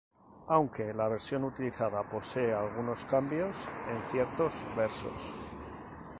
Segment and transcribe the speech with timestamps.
[0.47, 5.35] Aunque, la versión utilizada posee algunos cambios en ciertos versos.